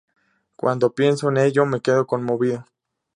Cuando 0.55 0.93
pienso 0.95 1.29
en 1.29 1.37
ello, 1.37 1.63
me 1.67 1.79
quedo 1.79 2.07
conmovido. 2.07 2.65